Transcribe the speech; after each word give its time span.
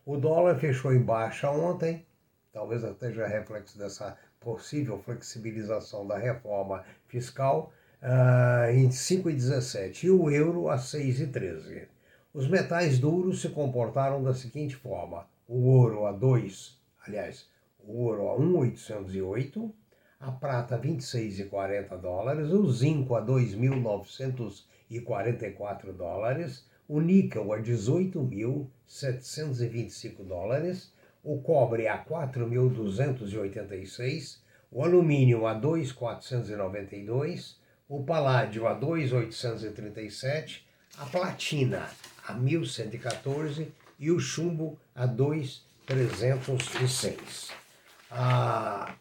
O 0.06 0.16
dólar 0.16 0.58
fechou 0.58 0.94
em 0.94 1.02
baixa 1.02 1.52
ontem, 1.52 2.06
talvez 2.54 2.84
até 2.86 3.12
já 3.12 3.28
reflexo 3.28 3.78
dessa 3.78 4.18
possível 4.40 5.00
flexibilização 5.00 6.08
da 6.08 6.18
reforma 6.18 6.86
fiscal, 7.08 7.74
uh, 8.02 8.72
em 8.72 8.88
5,17 8.88 10.06
e 10.06 10.12
o 10.12 10.32
euro 10.32 10.70
a 10.70 10.78
6,13. 10.78 11.88
Os 12.34 12.48
metais 12.48 13.00
duros 13.00 13.42
se 13.42 13.50
comportaram 13.50 14.24
da 14.24 14.34
seguinte 14.34 14.78
forma: 14.78 15.28
o 15.48 15.70
ouro 15.70 16.06
a 16.06 16.12
2, 16.12 16.78
aliás, 17.06 17.50
o 17.80 18.04
ouro 18.04 18.30
a 18.30 18.36
1,808, 18.36 19.74
a 20.20 20.32
prata 20.32 20.80
26,40 20.80 22.00
dólares, 22.00 22.52
o 22.52 22.72
zinco 22.72 23.16
a 23.16 23.26
2.944 23.26 25.94
dólares, 25.94 26.66
o 26.88 27.00
níquel 27.00 27.54
a 27.54 27.60
18.725 27.60 30.26
dólares, 30.26 30.92
o 31.24 31.40
cobre 31.42 31.88
a 31.88 32.04
4.286, 32.04 34.40
o 34.72 34.84
alumínio 34.84 35.48
a 35.48 35.56
2.492, 35.56 37.56
o 37.88 38.04
paládio 38.04 38.68
a 38.68 38.78
2.837, 38.78 40.64
a 40.98 41.06
platina 41.06 41.90
a 42.28 42.34
1.114 42.34 43.70
e 44.00 44.12
o 44.12 44.20
chumbo 44.20 44.78
a 44.98 45.06
2,306. 45.06 47.52
Ah, 48.10 48.96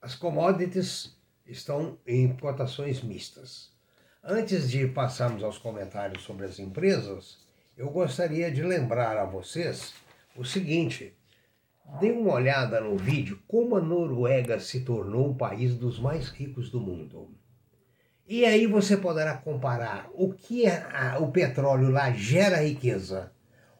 as 0.00 0.14
commodities 0.14 1.14
estão 1.44 1.98
em 2.06 2.34
cotações 2.36 3.02
mistas. 3.02 3.74
Antes 4.22 4.70
de 4.70 4.86
passarmos 4.86 5.42
aos 5.42 5.58
comentários 5.58 6.22
sobre 6.22 6.46
as 6.46 6.60
empresas, 6.60 7.38
eu 7.76 7.90
gostaria 7.90 8.52
de 8.52 8.62
lembrar 8.62 9.18
a 9.18 9.24
vocês 9.24 9.92
o 10.36 10.44
seguinte: 10.44 11.12
dê 12.00 12.12
uma 12.12 12.34
olhada 12.34 12.80
no 12.80 12.96
vídeo 12.96 13.42
como 13.48 13.74
a 13.76 13.80
Noruega 13.80 14.60
se 14.60 14.82
tornou 14.82 15.30
um 15.30 15.36
país 15.36 15.74
dos 15.74 15.98
mais 15.98 16.28
ricos 16.28 16.70
do 16.70 16.80
mundo. 16.80 17.36
E 18.28 18.44
aí 18.46 18.68
você 18.68 18.96
poderá 18.96 19.36
comparar 19.36 20.08
o 20.14 20.32
que 20.32 20.66
é 20.66 20.86
o 21.18 21.32
petróleo 21.32 21.90
lá 21.90 22.12
gera 22.12 22.62
riqueza 22.62 23.33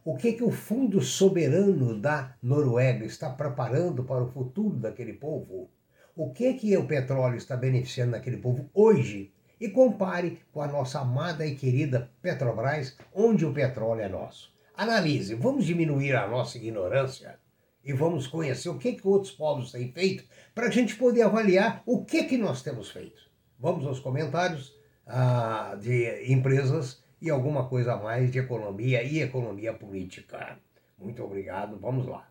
o 0.05 0.17
que, 0.17 0.35
que 0.35 0.45
o 0.45 0.51
Fundo 0.51 1.01
Soberano 1.01 1.99
da 1.99 2.37
Noruega 2.43 3.07
está 3.07 3.31
preparando 3.31 4.05
para 4.05 4.23
o 4.23 4.31
futuro 4.31 4.77
daquele 4.77 5.15
povo? 5.15 5.71
O 6.15 6.31
que, 6.31 6.53
que 6.55 6.77
o 6.77 6.87
petróleo 6.87 7.37
está 7.37 7.57
beneficiando 7.57 8.15
aquele 8.15 8.37
povo 8.37 8.69
hoje? 8.75 9.33
E 9.59 9.71
compare 9.71 10.41
com 10.53 10.61
a 10.61 10.67
nossa 10.67 11.01
amada 11.01 11.47
e 11.47 11.55
querida 11.55 12.11
Petrobras, 12.21 12.99
onde 13.15 13.47
o 13.47 13.55
petróleo 13.55 14.03
é 14.03 14.09
nosso. 14.09 14.53
Analise, 14.77 15.35
vamos 15.35 15.65
diminuir 15.65 16.15
a 16.15 16.29
nossa 16.29 16.59
ignorância 16.59 17.39
e 17.83 17.95
vamos 17.95 18.27
conhecer 18.27 18.69
o 18.69 18.77
que, 18.77 18.93
que 18.93 19.09
outros 19.09 19.33
povos 19.33 19.73
têm 19.73 19.91
feito 19.91 20.25
para 20.55 20.67
a 20.67 20.71
gente 20.71 20.97
poder 20.97 21.23
avaliar 21.23 21.83
o 21.87 22.05
que, 22.05 22.25
que 22.25 22.37
nós 22.37 22.63
temos 22.63 22.91
feito. 22.91 23.23
Vamos 23.59 23.87
aos 23.87 24.01
comentários 24.01 24.75
ah, 25.07 25.79
de 25.81 26.31
empresas 26.31 27.04
e 27.25 27.31
alguma 27.31 27.67
coisa 27.67 27.95
a 27.95 27.97
mais 27.97 28.31
de 28.31 28.39
economia 28.39 29.03
e 29.03 29.23
economia 29.23 29.73
política. 29.73 30.59
Muito 30.99 31.25
obrigado, 31.25 31.79
vamos 31.79 32.07
lá. 32.07 32.29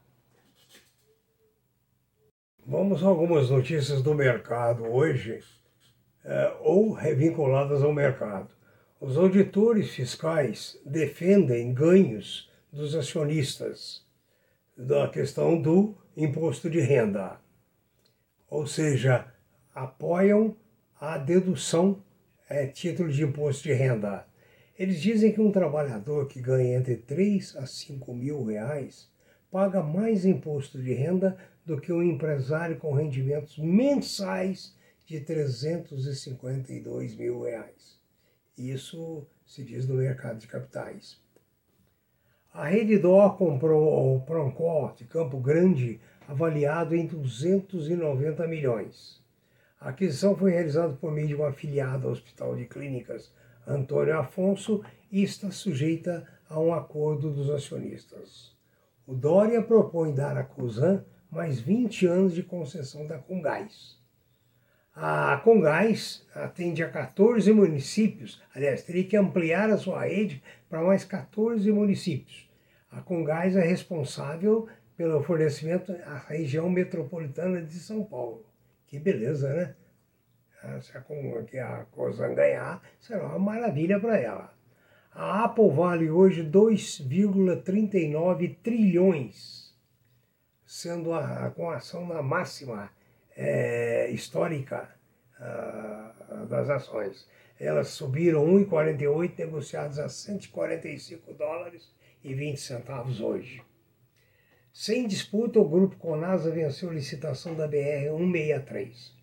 Vamos 2.64 3.04
a 3.04 3.08
algumas 3.08 3.50
notícias 3.50 4.04
do 4.04 4.14
mercado 4.14 4.84
hoje, 4.84 5.44
é, 6.24 6.56
ou 6.60 6.96
vinculadas 6.96 7.82
ao 7.82 7.92
mercado. 7.92 8.54
Os 9.02 9.18
auditores 9.18 9.90
fiscais 9.90 10.80
defendem 10.86 11.74
ganhos 11.74 12.52
dos 12.72 12.94
acionistas 12.94 14.06
da 14.78 15.10
questão 15.10 15.60
do 15.60 15.98
imposto 16.16 16.70
de 16.70 16.80
renda, 16.80 17.40
ou 18.48 18.68
seja, 18.68 19.26
apoiam 19.74 20.56
a 21.02 21.18
dedução 21.18 22.04
é, 22.48 22.68
título 22.68 23.12
de 23.12 23.24
imposto 23.24 23.64
de 23.64 23.74
renda 23.74 24.32
eles 24.78 25.00
dizem 25.00 25.32
que 25.32 25.40
um 25.40 25.52
trabalhador 25.52 26.28
que 26.28 26.42
ganha 26.42 26.78
entre 26.78 26.96
3 26.96 27.56
a 27.58 27.66
5 27.66 28.14
mil 28.14 28.44
reais 28.44 29.12
paga 29.52 29.84
mais 29.84 30.26
imposto 30.26 30.82
de 30.82 30.94
renda 30.94 31.38
do 31.64 31.80
que 31.80 31.94
um 31.94 32.02
empresário 32.02 32.78
com 32.78 32.92
rendimentos 32.92 33.58
mensais 33.60 34.76
de 35.06 35.20
352 35.20 37.16
mil 37.16 37.44
reais. 37.44 38.00
Isso 38.58 39.28
se 39.46 39.64
diz 39.64 39.88
no 39.88 39.96
mercado 39.96 40.40
de 40.40 40.48
capitais. 40.48 41.22
A 42.52 42.68
Rede 42.68 42.98
Dó 42.98 43.30
comprou 43.32 44.16
o 44.16 44.22
Proncor 44.22 44.96
de 44.96 45.06
Campo 45.06 45.40
Grande, 45.40 46.00
avaliado 46.28 46.96
em 46.96 47.06
290 47.06 48.48
milhões. 48.48 49.22
A 49.80 49.90
aquisição 49.90 50.36
foi 50.36 50.52
realizada 50.52 50.94
por 50.94 51.12
meio 51.12 51.28
de 51.28 51.36
uma 51.36 51.50
afiliada 51.50 52.06
ao 52.06 52.14
Hospital 52.14 52.56
de 52.56 52.66
Clínicas 52.66 53.32
Antônio 53.68 54.18
Afonso 54.18 54.84
e 55.12 55.24
está 55.24 55.52
sujeita 55.52 56.28
a 56.50 56.60
um 56.60 56.74
acordo 56.74 57.32
dos 57.32 57.50
acionistas. 57.50 58.56
O 59.06 59.14
Dória 59.14 59.62
propõe 59.62 60.14
dar 60.14 60.38
à 60.38 60.44
Cosan 60.44 61.04
mais 61.30 61.60
20 61.60 62.06
anos 62.06 62.34
de 62.34 62.44
concessão 62.44 63.08
da 63.08 63.18
Congás. 63.18 63.98
A 64.96 65.38
Congás 65.44 66.24
atende 66.36 66.84
a 66.84 66.90
14 66.90 67.52
municípios, 67.52 68.40
aliás, 68.54 68.84
teria 68.84 69.04
que 69.04 69.18
ampliar 69.18 69.70
a 69.72 69.78
sua 69.78 70.06
rede 70.06 70.44
para 70.70 70.84
mais 70.84 71.04
14 71.04 71.72
municípios. 71.72 72.48
A 72.92 73.02
Congás 73.02 73.56
é 73.56 73.62
responsável 73.62 74.68
pelo 74.96 75.24
fornecimento 75.24 75.92
à 76.06 76.18
região 76.20 76.70
metropolitana 76.70 77.62
de 77.64 77.80
São 77.80 78.04
Paulo. 78.04 78.46
Que 78.86 79.00
beleza, 79.00 79.52
né? 79.52 79.76
Se 80.82 80.98
a, 80.98 81.00
a 81.00 81.86
coisa 81.86 82.28
ganhar, 82.30 82.82
será 83.00 83.26
uma 83.26 83.40
maravilha 83.40 84.00
para 84.00 84.18
ela. 84.18 84.52
A 85.12 85.44
Apple 85.46 85.70
vale 85.70 86.10
hoje 86.10 86.44
2,39 86.44 88.56
trilhões, 88.64 89.76
sendo 90.66 91.14
a, 91.14 91.52
com 91.52 91.70
a 91.70 91.76
ação 91.76 92.08
na 92.08 92.22
máxima 92.22 92.90
é, 93.36 94.10
histórica 94.10 94.90
uh, 95.40 96.46
das 96.48 96.70
ações. 96.70 97.28
Elas 97.60 97.90
subiram 97.90 98.48
1,48, 98.48 99.38
negociadas 99.38 100.00
a 100.00 100.10
145 100.10 101.34
dólares 101.34 101.94
e 102.24 102.34
20 102.34 102.60
centavos 102.60 103.22
hoje. 103.22 103.62
Sem 104.72 105.08
disputa, 105.08 105.60
o 105.60 105.70
grupo 105.70 105.98
Conasa 105.98 106.50
venceu 106.50 106.90
a 106.90 106.94
licitação 106.94 107.54
da 107.54 107.68
BR 107.68 108.10
163 108.18 109.23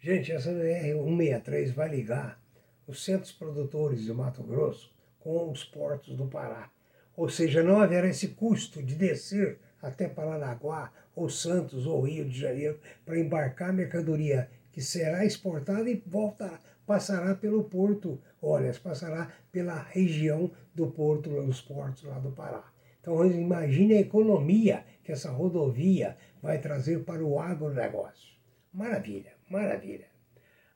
Gente, 0.00 0.30
essa 0.30 0.52
BR-163 0.52 1.72
vai 1.72 1.88
ligar 1.88 2.40
os 2.86 3.04
centros 3.04 3.32
produtores 3.32 4.04
de 4.04 4.12
Mato 4.12 4.44
Grosso 4.44 4.94
com 5.18 5.50
os 5.50 5.64
portos 5.64 6.16
do 6.16 6.26
Pará. 6.26 6.70
Ou 7.16 7.28
seja, 7.28 7.64
não 7.64 7.80
haverá 7.80 8.06
esse 8.06 8.28
custo 8.28 8.80
de 8.80 8.94
descer 8.94 9.58
até 9.82 10.08
Paranaguá, 10.08 10.92
ou 11.16 11.28
Santos, 11.28 11.84
ou 11.84 12.02
Rio 12.02 12.24
de 12.28 12.38
Janeiro, 12.38 12.78
para 13.04 13.18
embarcar 13.18 13.72
mercadoria 13.72 14.48
que 14.70 14.80
será 14.80 15.24
exportada 15.24 15.90
e 15.90 16.00
volta, 16.06 16.60
passará 16.86 17.34
pelo 17.34 17.64
porto, 17.64 18.20
olha, 18.40 18.72
passará 18.80 19.32
pela 19.50 19.82
região 19.82 20.48
do 20.72 20.86
porto, 20.92 21.28
dos 21.44 21.60
portos 21.60 22.04
lá 22.04 22.20
do 22.20 22.30
Pará. 22.30 22.72
Então 23.00 23.26
imagine 23.26 23.94
a 23.94 24.00
economia 24.00 24.84
que 25.02 25.10
essa 25.10 25.32
rodovia 25.32 26.16
vai 26.40 26.60
trazer 26.60 27.02
para 27.02 27.24
o 27.24 27.40
agronegócio. 27.40 28.38
Maravilha, 28.72 29.37
maravilha. 29.50 30.06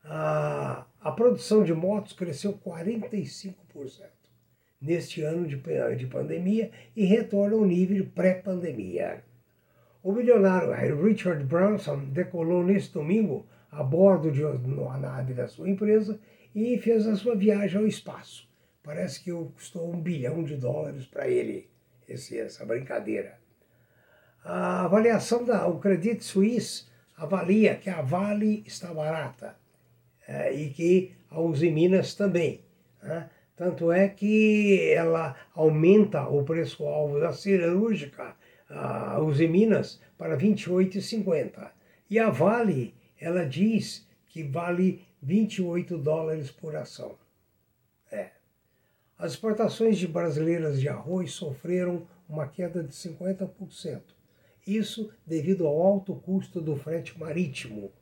A, 0.04 0.86
a 1.00 1.12
produção 1.12 1.62
de 1.62 1.72
motos 1.72 2.12
cresceu 2.12 2.54
45% 2.54 3.54
neste 4.80 5.22
ano 5.22 5.46
de, 5.46 5.56
de 5.96 6.06
pandemia 6.06 6.70
e 6.96 7.04
retorna 7.04 7.54
ao 7.54 7.64
nível 7.64 8.04
pré-pandemia. 8.14 9.22
O 10.02 10.12
milionário 10.12 11.00
Richard 11.00 11.44
Branson 11.44 12.06
decolou 12.06 12.64
neste 12.64 12.92
domingo 12.92 13.46
a 13.70 13.84
bordo 13.84 14.32
de 14.32 14.44
uma 14.44 14.98
nave 14.98 15.32
da 15.32 15.46
sua 15.46 15.70
empresa 15.70 16.18
e 16.52 16.76
fez 16.78 17.06
a 17.06 17.14
sua 17.14 17.36
viagem 17.36 17.80
ao 17.80 17.86
espaço. 17.86 18.48
Parece 18.82 19.22
que 19.22 19.30
custou 19.30 19.88
um 19.88 20.00
bilhão 20.00 20.42
de 20.42 20.56
dólares 20.56 21.06
para 21.06 21.28
ele 21.28 21.70
esse, 22.08 22.36
essa 22.36 22.66
brincadeira. 22.66 23.38
A 24.44 24.84
avaliação 24.84 25.44
da 25.44 25.66
o 25.68 25.78
Credit 25.78 26.22
Suisse 26.24 26.86
avalia 27.22 27.76
que 27.76 27.88
a 27.88 28.02
Vale 28.02 28.64
está 28.66 28.92
barata 28.92 29.56
é, 30.26 30.52
e 30.52 30.70
que 30.70 31.12
a 31.30 31.40
Uzi 31.40 31.70
Minas 31.70 32.14
também. 32.14 32.60
Né? 33.02 33.30
Tanto 33.56 33.92
é 33.92 34.08
que 34.08 34.90
ela 34.90 35.36
aumenta 35.54 36.26
o 36.28 36.42
preço-alvo 36.42 37.20
da 37.20 37.32
cirúrgica, 37.32 38.34
a 38.68 39.20
Uzi 39.20 39.46
Minas, 39.46 40.00
para 40.18 40.36
R$ 40.36 40.48
28,50. 40.48 41.70
E 42.10 42.18
a 42.18 42.30
Vale, 42.30 42.94
ela 43.20 43.46
diz 43.46 44.06
que 44.26 44.42
vale 44.42 45.04
28 45.22 45.98
dólares 45.98 46.50
por 46.50 46.74
ação. 46.74 47.16
É. 48.10 48.30
As 49.16 49.32
exportações 49.32 49.98
de 49.98 50.08
brasileiras 50.08 50.80
de 50.80 50.88
arroz 50.88 51.32
sofreram 51.32 52.06
uma 52.28 52.48
queda 52.48 52.82
de 52.82 52.94
50%. 52.94 54.00
Isso 54.66 55.10
devido 55.26 55.66
ao 55.66 55.80
alto 55.82 56.14
custo 56.14 56.60
do 56.60 56.76
frete 56.76 57.18
marítimo. 57.18 57.92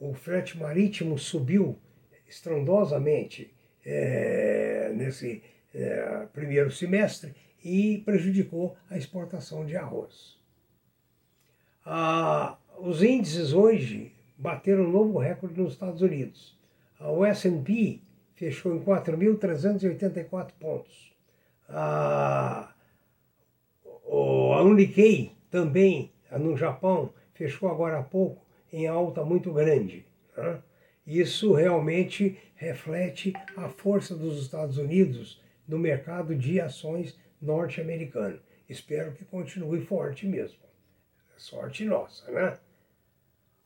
O 0.00 0.14
frete 0.14 0.58
marítimo 0.58 1.18
subiu 1.18 1.78
estrondosamente 2.26 3.52
é, 3.84 4.90
nesse 4.94 5.42
é, 5.74 6.26
primeiro 6.32 6.70
semestre 6.70 7.34
e 7.62 7.98
prejudicou 8.04 8.76
a 8.90 8.96
exportação 8.96 9.64
de 9.64 9.76
arroz. 9.76 10.38
Ah, 11.84 12.58
os 12.78 13.02
índices 13.02 13.52
hoje 13.52 14.12
bateram 14.38 14.84
um 14.84 14.90
novo 14.90 15.18
recorde 15.18 15.60
nos 15.60 15.74
Estados 15.74 16.00
Unidos. 16.00 16.58
O 17.00 17.24
S&P 17.24 18.00
fechou 18.34 18.74
em 18.74 18.82
4.384 18.82 20.52
pontos. 20.58 21.12
A, 21.68 22.72
a 23.84 24.62
Unikkei 24.62 25.32
também 25.52 26.10
no 26.32 26.56
Japão 26.56 27.12
fechou 27.34 27.68
agora 27.68 27.98
há 27.98 28.02
pouco 28.02 28.42
em 28.72 28.88
alta 28.88 29.22
muito 29.22 29.52
grande. 29.52 30.06
Né? 30.36 30.58
Isso 31.06 31.52
realmente 31.52 32.38
reflete 32.56 33.34
a 33.56 33.68
força 33.68 34.16
dos 34.16 34.40
Estados 34.42 34.78
Unidos 34.78 35.40
no 35.68 35.78
mercado 35.78 36.34
de 36.34 36.58
ações 36.58 37.18
norte-americano. 37.40 38.40
Espero 38.66 39.12
que 39.12 39.26
continue 39.26 39.84
forte 39.84 40.26
mesmo. 40.26 40.58
Sorte 41.36 41.84
nossa, 41.84 42.30
né? 42.30 42.56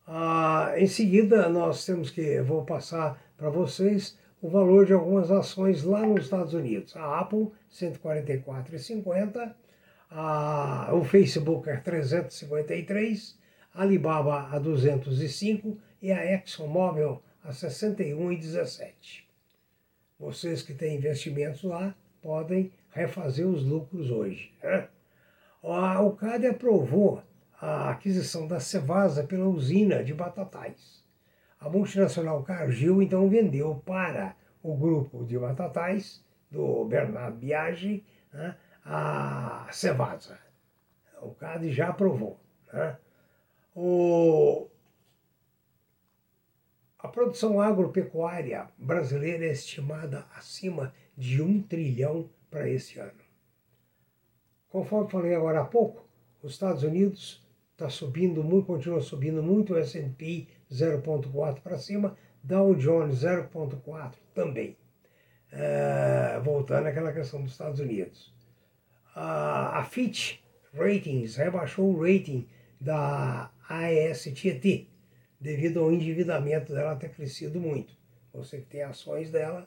Ah, 0.08 0.74
em 0.76 0.86
seguida, 0.86 1.48
nós 1.48 1.84
temos 1.84 2.10
que, 2.10 2.40
vou 2.40 2.64
passar 2.64 3.22
para 3.36 3.50
vocês 3.50 4.18
o 4.40 4.48
valor 4.48 4.86
de 4.86 4.92
algumas 4.92 5.30
ações 5.30 5.84
lá 5.84 6.04
nos 6.04 6.24
Estados 6.24 6.54
Unidos. 6.54 6.96
A 6.96 7.20
Apple, 7.20 7.52
144,50. 7.70 9.54
A, 10.10 10.90
o 10.94 11.04
Facebook 11.04 11.68
é 11.68 11.76
353. 11.76 13.38
A 13.74 13.82
Alibaba 13.82 14.48
a 14.50 14.58
205 14.58 15.78
e 16.00 16.12
a 16.12 16.34
ExxonMobil 16.34 17.22
a 17.44 17.50
61,17. 17.50 19.24
Vocês 20.18 20.62
que 20.62 20.72
têm 20.72 20.96
investimentos 20.96 21.62
lá 21.62 21.94
podem 22.22 22.72
refazer 22.90 23.46
os 23.46 23.64
lucros 23.64 24.10
hoje. 24.10 24.52
Né? 24.62 24.88
O 25.62 26.12
CAD 26.12 26.46
aprovou 26.46 27.22
a 27.60 27.90
aquisição 27.90 28.46
da 28.46 28.60
Cevasa 28.60 29.24
pela 29.24 29.46
usina 29.46 30.02
de 30.02 30.14
Batatais. 30.14 31.04
A 31.60 31.68
multinacional 31.68 32.42
Cargill 32.42 33.02
então 33.02 33.28
vendeu 33.28 33.82
para 33.84 34.36
o 34.62 34.74
grupo 34.76 35.24
de 35.24 35.38
Batatais, 35.38 36.24
do 36.50 36.84
Bernardo 36.84 37.38
Biagi, 37.38 38.04
né, 38.32 38.56
a 38.86 39.68
Cevasa. 39.72 40.38
O 41.20 41.32
CAD 41.32 41.72
já 41.72 41.88
aprovou. 41.88 42.38
Né? 42.72 42.96
O, 43.74 44.68
a 46.98 47.08
produção 47.08 47.60
agropecuária 47.60 48.68
brasileira 48.78 49.44
é 49.44 49.50
estimada 49.50 50.26
acima 50.36 50.94
de 51.16 51.42
um 51.42 51.60
trilhão 51.60 52.30
para 52.48 52.68
esse 52.68 52.98
ano. 52.98 53.26
Conforme 54.68 55.10
falei 55.10 55.34
agora 55.34 55.62
há 55.62 55.64
pouco, 55.64 56.06
os 56.42 56.52
Estados 56.52 56.82
Unidos 56.82 57.44
está 57.72 57.88
subindo 57.88 58.44
muito, 58.44 58.66
continua 58.66 59.00
subindo 59.00 59.42
muito, 59.42 59.74
o 59.74 59.78
S&P 59.78 60.46
0,4 60.70 61.60
para 61.60 61.78
cima, 61.78 62.16
Dow 62.42 62.74
Jones 62.74 63.22
0,4 63.22 64.14
também. 64.34 64.76
É, 65.50 66.40
voltando 66.44 66.86
àquela 66.86 67.12
questão 67.12 67.42
dos 67.42 67.52
Estados 67.52 67.80
Unidos. 67.80 68.35
A, 69.16 69.78
a 69.78 69.84
Fitch 69.84 70.40
Ratings 70.74 71.36
rebaixou 71.36 71.86
o 71.86 72.02
rating 72.02 72.46
da 72.78 73.50
AES-Tietê, 73.66 74.88
devido 75.40 75.80
ao 75.80 75.90
endividamento 75.90 76.74
dela 76.74 76.94
ter 76.96 77.08
crescido 77.08 77.58
muito. 77.58 77.96
Você 78.34 78.58
que 78.58 78.66
tem 78.66 78.82
ações 78.82 79.30
dela. 79.30 79.66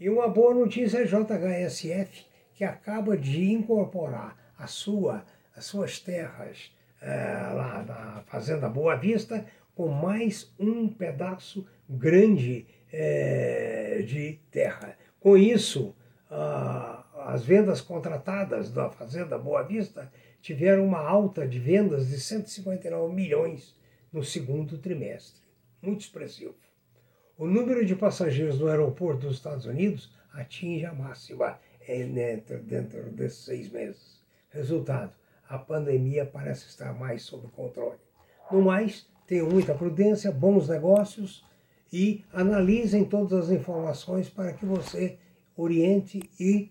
E 0.00 0.10
uma 0.10 0.26
boa 0.26 0.52
notícia 0.52 0.98
é 0.98 1.02
a 1.02 1.06
JHSF, 1.06 2.26
que 2.52 2.64
acaba 2.64 3.16
de 3.16 3.52
incorporar 3.52 4.36
a 4.58 4.66
sua, 4.66 5.24
as 5.54 5.64
suas 5.66 6.00
terras 6.00 6.72
é, 7.00 7.14
lá 7.54 7.84
na 7.86 8.22
Fazenda 8.26 8.68
Boa 8.68 8.96
Vista 8.96 9.46
com 9.74 9.88
mais 9.88 10.52
um 10.58 10.88
pedaço 10.88 11.64
grande 11.88 12.66
é, 12.92 14.02
de 14.04 14.40
terra. 14.50 14.96
Com 15.20 15.36
isso, 15.36 15.94
as 17.26 17.42
vendas 17.42 17.80
contratadas 17.80 18.70
da 18.70 18.90
Fazenda 18.90 19.38
Boa 19.38 19.62
Vista 19.62 20.12
tiveram 20.42 20.84
uma 20.84 21.00
alta 21.00 21.48
de 21.48 21.58
vendas 21.58 22.08
de 22.08 22.20
159 22.20 23.14
milhões 23.14 23.74
no 24.12 24.22
segundo 24.22 24.76
trimestre. 24.76 25.42
Muito 25.80 26.02
expressivo. 26.02 26.54
O 27.38 27.46
número 27.46 27.84
de 27.84 27.96
passageiros 27.96 28.60
no 28.60 28.68
aeroporto 28.68 29.26
dos 29.26 29.36
Estados 29.36 29.64
Unidos 29.64 30.12
atinge 30.32 30.84
a 30.84 30.92
máxima 30.92 31.58
dentro, 31.86 32.58
dentro 32.62 33.02
desses 33.10 33.44
seis 33.44 33.70
meses. 33.70 34.22
Resultado: 34.50 35.12
a 35.48 35.58
pandemia 35.58 36.26
parece 36.26 36.68
estar 36.68 36.92
mais 36.92 37.22
sob 37.22 37.48
controle. 37.48 37.98
No 38.50 38.60
mais, 38.60 39.06
tenham 39.26 39.48
muita 39.48 39.74
prudência, 39.74 40.30
bons 40.30 40.68
negócios 40.68 41.42
e 41.90 42.22
analisem 42.32 43.04
todas 43.04 43.44
as 43.44 43.50
informações 43.50 44.28
para 44.28 44.52
que 44.52 44.66
você 44.66 45.18
oriente 45.56 46.20
e 46.38 46.70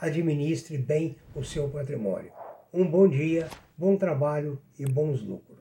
administre 0.00 0.78
bem 0.78 1.16
o 1.34 1.42
seu 1.42 1.68
patrimônio. 1.68 2.32
Um 2.72 2.88
bom 2.88 3.08
dia, 3.08 3.48
bom 3.76 3.96
trabalho 3.96 4.60
e 4.78 4.86
bons 4.86 5.22
lucros. 5.22 5.59